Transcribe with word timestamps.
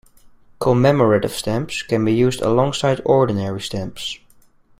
Commemorative 0.59 1.31
stamps 1.31 1.83
can 1.83 2.03
be 2.03 2.11
used 2.11 2.41
alongside 2.41 3.01
ordinary 3.05 3.61
stamps. 3.61 4.17